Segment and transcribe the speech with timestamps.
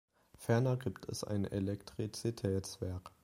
[0.35, 3.11] Ferner gibt es ein Elektrizitätswerk.